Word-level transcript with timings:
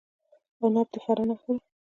عناب 0.63 0.87
د 0.93 0.95
فراه 1.03 1.25
نښه 1.29 1.51
ده. 1.55 1.61